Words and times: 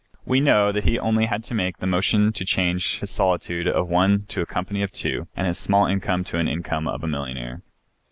We 0.25 0.39
know 0.39 0.71
that 0.71 0.83
he 0.85 0.97
only 0.97 1.27
had 1.27 1.43
to 1.43 1.53
make 1.53 1.77
the 1.77 1.85
motion 1.85 2.33
to 2.33 2.43
change 2.43 3.01
his 3.01 3.11
solitude 3.11 3.67
of 3.67 3.87
one 3.87 4.25
to 4.29 4.41
a 4.41 4.47
company 4.47 4.81
of 4.81 4.91
two 4.91 5.27
and 5.35 5.45
his 5.45 5.59
small 5.59 5.85
income 5.85 6.23
to 6.23 6.43
the 6.43 6.49
income 6.49 6.87
of 6.87 7.03
a 7.03 7.07
millionaire. 7.07 7.61